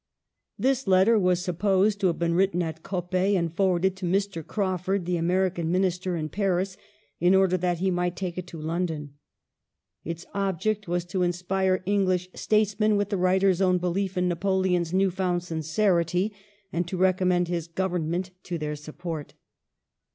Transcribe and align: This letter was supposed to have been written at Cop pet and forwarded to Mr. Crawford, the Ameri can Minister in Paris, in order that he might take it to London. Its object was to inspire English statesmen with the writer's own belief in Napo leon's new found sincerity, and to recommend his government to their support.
This 0.57 0.87
letter 0.87 1.19
was 1.19 1.43
supposed 1.43 1.99
to 1.99 2.07
have 2.07 2.17
been 2.17 2.33
written 2.33 2.63
at 2.63 2.81
Cop 2.81 3.11
pet 3.11 3.35
and 3.35 3.53
forwarded 3.55 3.95
to 3.97 4.07
Mr. 4.07 4.43
Crawford, 4.43 5.05
the 5.05 5.13
Ameri 5.15 5.53
can 5.53 5.71
Minister 5.71 6.15
in 6.15 6.27
Paris, 6.27 6.75
in 7.19 7.35
order 7.35 7.55
that 7.57 7.77
he 7.77 7.91
might 7.91 8.15
take 8.15 8.35
it 8.35 8.47
to 8.47 8.59
London. 8.59 9.13
Its 10.03 10.25
object 10.33 10.87
was 10.87 11.05
to 11.05 11.21
inspire 11.21 11.83
English 11.85 12.29
statesmen 12.33 12.97
with 12.97 13.09
the 13.09 13.17
writer's 13.17 13.61
own 13.61 13.77
belief 13.77 14.17
in 14.17 14.27
Napo 14.27 14.55
leon's 14.57 14.91
new 14.91 15.11
found 15.11 15.43
sincerity, 15.43 16.33
and 16.73 16.87
to 16.87 16.97
recommend 16.97 17.47
his 17.47 17.67
government 17.67 18.31
to 18.41 18.57
their 18.57 18.75
support. 18.75 19.35